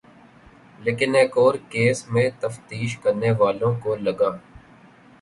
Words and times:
لیکن 0.79 1.15
ایک 1.15 1.37
اور 1.37 1.53
کیس 1.69 2.03
میں 2.11 2.27
تفتیش 2.39 2.97
کرنے 3.03 3.31
والوں 3.39 3.79
کو 3.83 3.95
لگا 3.97 4.35